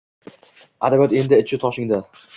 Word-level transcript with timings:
Adabiyot 0.89 1.15
edi 1.23 1.41
ichu 1.45 1.63
toshingda 1.65 2.05